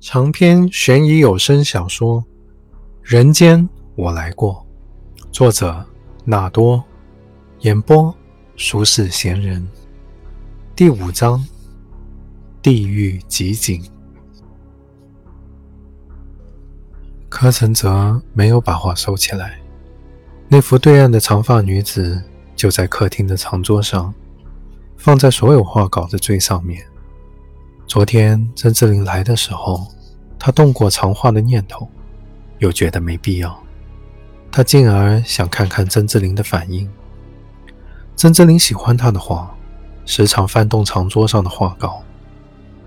[0.00, 2.22] 长篇悬疑有声小说
[3.02, 4.66] 《人间我来过》，
[5.30, 5.84] 作者
[6.24, 6.82] 纳多，
[7.60, 8.12] 演播
[8.56, 9.68] 俗世闲人，
[10.74, 11.46] 第五章：
[12.62, 13.82] 地狱集锦。
[17.28, 19.60] 柯承泽没有把画收起来，
[20.48, 22.22] 那幅对岸的长发女子
[22.56, 24.14] 就在客厅的长桌上，
[24.96, 26.82] 放在所有画稿的最上面。
[27.90, 29.84] 昨天曾志林来的时候，
[30.38, 31.90] 他动过长画的念头，
[32.60, 33.60] 又觉得没必要。
[34.48, 36.88] 他进而想看看曾志林的反应。
[38.14, 39.52] 曾志林喜欢他的画，
[40.06, 42.00] 时常翻动长桌上的画稿。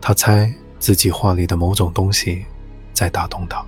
[0.00, 2.44] 他猜自己画里的某种东西
[2.92, 3.64] 在打动他，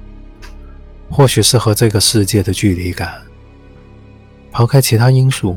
[1.08, 3.22] 或许是和这个世界的距离感。
[4.50, 5.56] 抛开其他因素，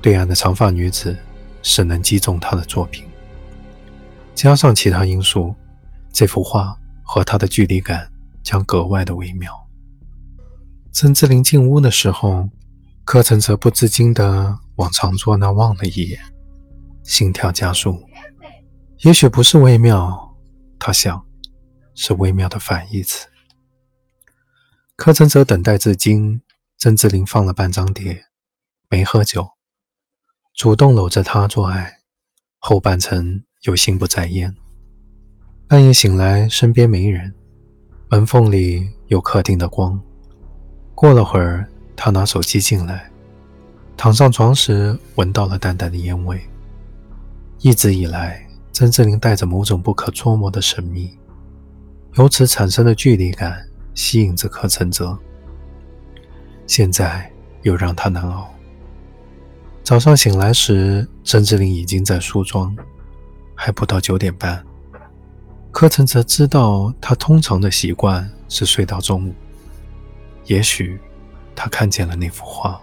[0.00, 1.14] 对岸的长发女子
[1.62, 3.04] 是能击中他的作品。
[4.34, 5.54] 加上其他因素，
[6.12, 8.10] 这幅画和他的距离感
[8.42, 9.52] 将格外的微妙。
[10.92, 12.48] 曾志林进屋的时候，
[13.04, 16.20] 柯承泽不自禁地往长桌那望了一眼，
[17.04, 18.02] 心跳加速。
[18.98, 20.36] 也许不是微妙，
[20.78, 21.24] 他想，
[21.94, 23.28] 是微妙的反义词。
[24.96, 26.42] 柯承泽等待至今，
[26.78, 28.24] 曾志林放了半张碟，
[28.88, 29.48] 没喝酒，
[30.54, 32.00] 主动搂着她做爱，
[32.58, 33.44] 后半程。
[33.64, 34.54] 又心不在焉。
[35.66, 37.32] 半夜醒来，身边没人，
[38.08, 40.00] 门缝里有客厅的光。
[40.94, 43.10] 过了会儿，他拿手机进来，
[43.96, 46.40] 躺上床时闻到了淡淡的烟味。
[47.60, 51.16] 一直以来，曾志林带着某种不可捉摸的神秘，
[52.16, 55.18] 由此产生的距离感吸引着柯承泽，
[56.66, 58.52] 现在又让他难熬。
[59.82, 62.76] 早上醒来时，曾志林已经在梳妆。
[63.54, 64.64] 还不到九点半，
[65.70, 69.34] 柯承泽知道他通常的习惯是睡到中午。
[70.46, 71.00] 也许
[71.54, 72.80] 他看见了那幅画，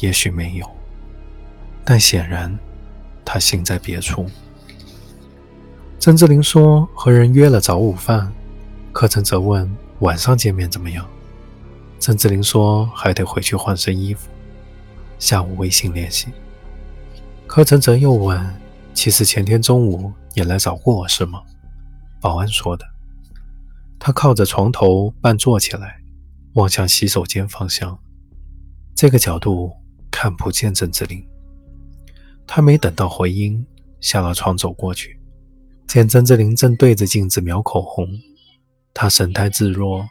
[0.00, 0.70] 也许没有，
[1.84, 2.58] 但显然
[3.24, 4.26] 他心在别处。
[5.98, 8.30] 曾志林说和人约了早午饭，
[8.92, 11.08] 柯承泽问晚上见面怎么样。
[11.98, 14.28] 曾志林说还得回去换身衣服，
[15.18, 16.28] 下午微信联系。
[17.46, 18.61] 柯承泽又问。
[19.02, 21.42] 其实前天中午你来找过我是吗？
[22.20, 22.86] 保安说的。
[23.98, 26.00] 他靠着床头半坐起来，
[26.54, 27.98] 望向洗手间方向。
[28.94, 29.72] 这个角度
[30.08, 31.20] 看不见曾志林。
[32.46, 33.66] 他没等到回音，
[33.98, 35.18] 下了床走过去，
[35.88, 38.06] 见曾志林正对着镜子描口红。
[38.94, 40.06] 他神态自若，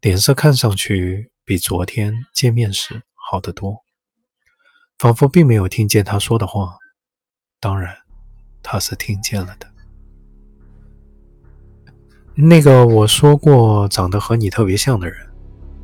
[0.00, 3.84] 脸色看上去比昨天见面时好得多，
[4.98, 6.78] 仿佛并没有听见他说的话。
[7.60, 7.98] 当然。
[8.62, 9.66] 他是听见了的。
[12.34, 15.16] 那个我说过长得和你特别像的人，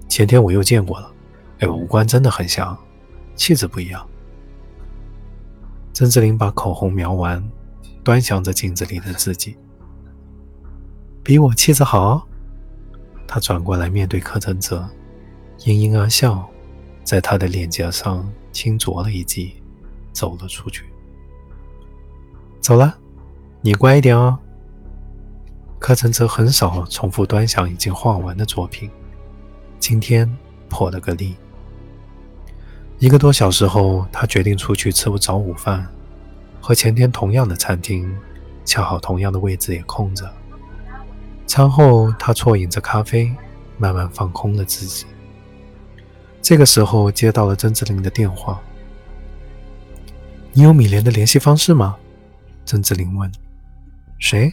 [0.09, 1.13] 前天我又见过了。
[1.59, 2.79] 哎，五官真的很像，
[3.37, 4.09] 气质不一样。
[5.93, 7.43] 曾志林把口红描完，
[8.05, 9.57] 端详着镜子里的自己，
[11.23, 12.27] 比我气质好。
[13.27, 14.89] 他转过来面对柯震泽，
[15.65, 16.49] 盈盈而笑，
[17.05, 19.61] 在他的脸颊上轻啄了一记，
[20.13, 20.85] 走了出去。
[22.69, 22.99] 走了，
[23.63, 24.39] 你乖一点哦。
[25.79, 28.91] 柯承泽很少重复端详已经画完的作品，
[29.79, 30.31] 今天
[30.69, 31.35] 破了个例。
[32.99, 35.89] 一个多小时后，他决定出去吃早午饭，
[36.61, 38.15] 和前天同样的餐厅，
[38.67, 40.31] 恰好同样的位置也空着。
[41.47, 43.35] 餐后，他啜饮着咖啡，
[43.79, 45.07] 慢慢放空了自己。
[46.43, 48.61] 这个时候，接到了曾志林的电话
[50.53, 51.97] ：“你有米莲的联系方式吗？”
[52.69, 53.33] 曾志林问
[54.21, 54.53] ：“谁？”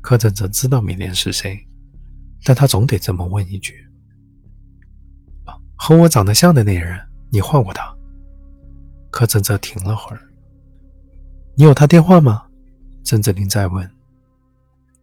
[0.00, 1.68] 柯震泽知道米莲是谁，
[2.44, 3.86] 但他总得这么问一句
[5.76, 6.98] ：“和我长得像的那人，
[7.30, 7.94] 你换过他？”
[9.12, 10.32] 柯震泽停了会儿
[11.54, 12.48] ：“你有他电话吗？”
[13.04, 13.90] 曾志林再问：“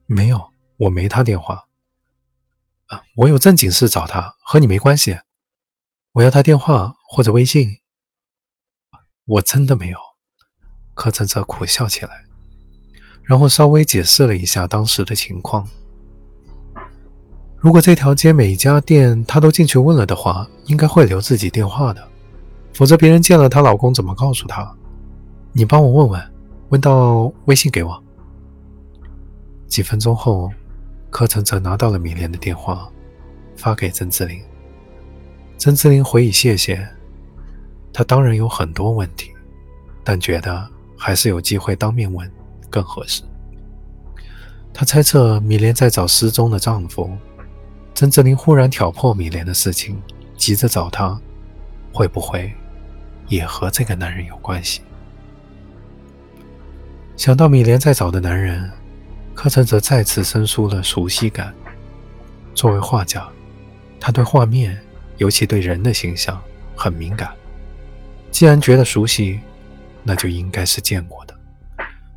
[0.07, 1.67] 没有，我没他电话。
[2.89, 5.19] ”“啊，我有正经事找他，和你没关系。
[6.13, 7.77] 我要他电话或者微信。
[9.25, 9.99] ”“我真的没有。”
[10.97, 12.25] 柯震泽苦笑起来，
[13.21, 15.65] 然后稍微解释了一下当时的情况。
[17.59, 22.03] 如果这条街每一家店她都进去问了的话，应该会留自己电话的，
[22.73, 24.75] 否则别人见了她老公怎么告诉她？
[25.53, 26.31] 你帮我问问，
[26.69, 28.03] 问到微信给我。
[29.67, 30.51] 几分钟后，
[31.11, 32.89] 柯承泽拿到了米莲的电话，
[33.55, 34.41] 发给曾志林。
[35.59, 36.87] 曾志林回以谢谢。
[37.93, 39.31] 他当然有很多问题，
[40.03, 40.67] 但觉得。
[40.97, 42.29] 还是有机会当面问
[42.69, 43.23] 更合适。
[44.73, 47.09] 他猜测米莲在找失踪的丈夫。
[47.95, 49.99] 曾志林忽然挑破米莲的事情，
[50.35, 51.19] 急着找他，
[51.91, 52.53] 会不会
[53.27, 54.81] 也和这个男人有关系？
[57.15, 58.69] 想到米莲在找的男人，
[59.33, 61.51] 柯晨则再次生出了熟悉感。
[62.53, 63.27] 作为画家，
[63.99, 64.79] 他对画面，
[65.17, 66.39] 尤其对人的形象
[66.75, 67.33] 很敏感。
[68.29, 69.39] 既然觉得熟悉，
[70.07, 71.37] 那就应该是见过的。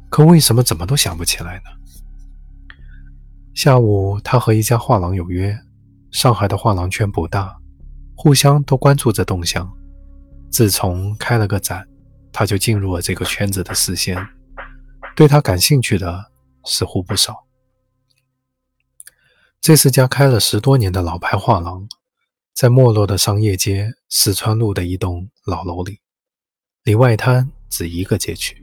[0.09, 1.65] 可为什么怎么都想不起来呢？
[3.53, 5.59] 下午，他和一家画廊有约。
[6.13, 7.57] 上海的画廊圈不大，
[8.17, 9.71] 互相都关注着动向。
[10.51, 11.87] 自从开了个展，
[12.33, 14.17] 他就进入了这个圈子的视线。
[15.15, 16.33] 对他感兴趣的
[16.65, 17.45] 似乎不少。
[19.61, 21.87] 这是家开了十多年的老牌画廊，
[22.55, 26.01] 在没落的商业街四川路的一栋老楼里，
[26.83, 28.63] 离外滩只一个街区。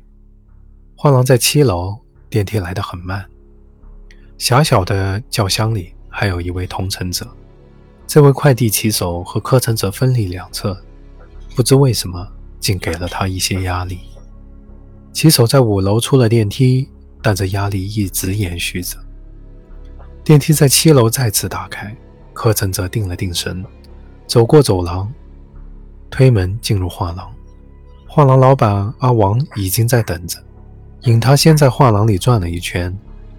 [0.95, 1.97] 画廊在七楼，
[2.29, 3.25] 电梯来得很慢。
[4.37, 5.93] 狭小的轿厢里。
[6.09, 7.27] 还有一位同乘者，
[8.07, 10.75] 这位快递骑手和柯承泽分立两侧，
[11.55, 12.27] 不知为什么
[12.59, 13.99] 竟给了他一些压力。
[15.13, 16.89] 骑手在五楼出了电梯，
[17.21, 18.97] 但这压力一直延续着。
[20.23, 21.95] 电梯在七楼再次打开，
[22.33, 23.63] 柯承泽定了定神，
[24.25, 25.13] 走过走廊，
[26.09, 27.31] 推门进入画廊。
[28.07, 30.39] 画廊老板阿王已经在等着，
[31.03, 32.97] 引他先在画廊里转了一圈，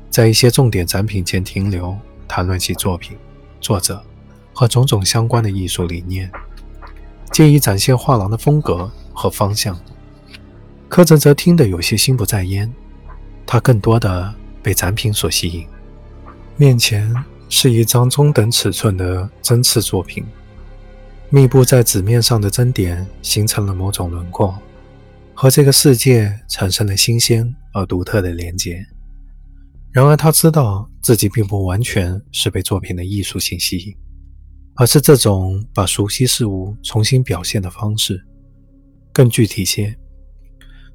[0.08, 1.96] 在一些重点展品前停留。
[2.30, 3.16] 谈论起作品、
[3.58, 4.04] 作者
[4.52, 6.30] 和种种相关的艺术理念，
[7.32, 9.74] 借以展现画廊的风格和方向。
[10.90, 12.70] 柯泽则听得有些心不在焉，
[13.46, 15.66] 他更多的被展品所吸引。
[16.58, 17.12] 面前
[17.48, 20.22] 是一张中等尺寸的针刺作品，
[21.30, 24.58] 密布在纸面上的针点形成了某种轮廓，
[25.34, 28.82] 和这个世界产生了新鲜而独特的连接。
[29.92, 33.94] 然而，他知道自己并不完全是被作品的艺术性吸引，
[34.76, 38.24] 而是这种把熟悉事物重新表现的方式。
[39.12, 39.98] 更具体些，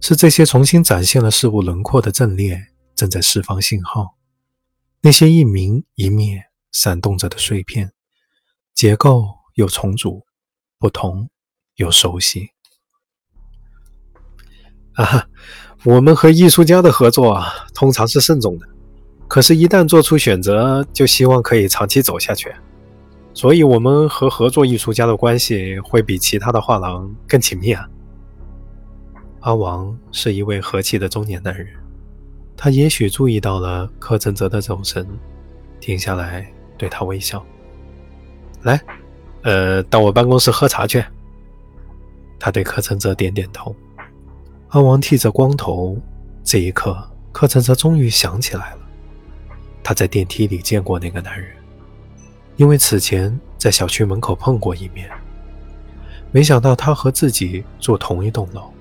[0.01, 2.59] 是这些重新展现了事物轮廓的阵列
[2.95, 4.17] 正在释放信号。
[5.01, 6.41] 那些一明一灭、
[6.71, 7.91] 闪动着的碎片，
[8.73, 10.25] 结构又重组，
[10.79, 11.29] 不同
[11.75, 12.49] 又熟悉。
[14.93, 15.27] 啊，
[15.83, 18.67] 我们和艺术家的合作啊，通常是慎重的。
[19.27, 22.53] 可是，一旦做出选择，就希望可以长期走下去。
[23.33, 27.89] 所以，我们和合作艺术家的关系会比其他的画廊更紧密啊。
[29.39, 31.67] 阿王是一位和气的中年男人，
[32.55, 35.07] 他也许注意到了柯震泽的走神，
[35.79, 36.47] 停下来
[36.77, 37.43] 对他微笑
[38.61, 38.79] ：“来，
[39.43, 41.03] 呃，到我办公室喝茶去。”
[42.39, 43.73] 他对柯震泽点点头。
[44.69, 45.95] 阿王剃着光头，
[46.43, 46.97] 这一刻，
[47.31, 48.79] 柯震泽终于想起来了。
[49.83, 51.51] 他在电梯里见过那个男人，
[52.55, 55.09] 因为此前在小区门口碰过一面。
[56.31, 58.73] 没想到他和自己住同一栋楼，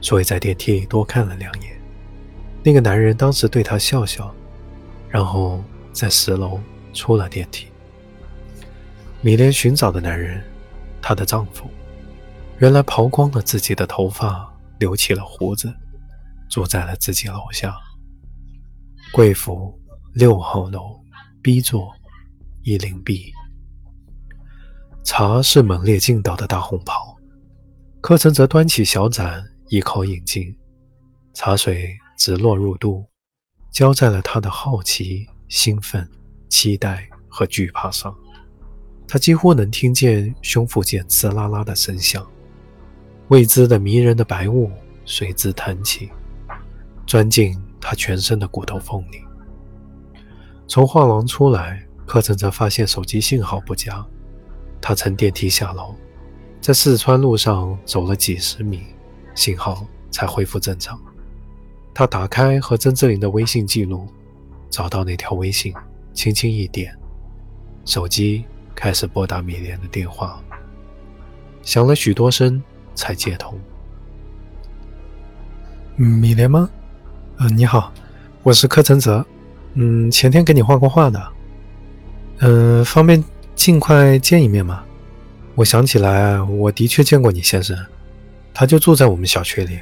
[0.00, 1.78] 所以在电梯里多看了两眼。
[2.62, 4.34] 那个男人当时对他笑笑，
[5.08, 5.62] 然后
[5.92, 6.58] 在十楼
[6.94, 7.66] 出了电梯。
[9.20, 10.42] 米莲寻找的男人，
[11.02, 11.68] 她的丈夫，
[12.58, 15.74] 原来刨光了自己的头发，留起了胡子，
[16.48, 17.74] 住在了自己楼下。
[19.12, 19.76] 贵府。
[20.14, 20.98] 六号楼
[21.42, 21.94] B 座
[22.64, 23.30] 一零 B，
[25.04, 27.16] 茶是猛烈劲道的大红袍。
[28.00, 30.56] 柯晨则端起小盏，一口饮尽，
[31.34, 33.06] 茶水直落入肚，
[33.70, 36.08] 浇在了他的好奇、兴奋、
[36.48, 38.12] 期待和惧怕上。
[39.10, 42.24] 他几乎能听见胸腹间刺啦啦的声响，
[43.28, 44.70] 未知的迷人的白雾
[45.06, 46.10] 随之弹起，
[47.06, 49.22] 钻进他全身的骨头缝里。
[50.66, 54.04] 从画廊出来，柯晨则发现手机信号不佳。
[54.78, 55.94] 他乘电梯下楼，
[56.60, 58.82] 在四川路上走了几十米，
[59.34, 61.00] 信号才恢复正常。
[61.94, 64.06] 他打开和曾志林的微信记录，
[64.68, 65.74] 找到那条微信，
[66.12, 66.94] 轻轻一点，
[67.86, 68.44] 手机
[68.78, 70.40] 开始拨打米莲的电话，
[71.62, 72.62] 响了许多声
[72.94, 73.58] 才接通。
[75.96, 76.70] 米莲吗？
[77.38, 77.92] 呃，你好，
[78.44, 79.26] 我是柯承泽。
[79.74, 81.28] 嗯，前天给你画过画的，
[82.38, 83.22] 嗯，方便
[83.56, 84.84] 尽快见一面吗？
[85.56, 87.76] 我想起来，我的确见过你先生，
[88.54, 89.80] 他就住在我们小区里。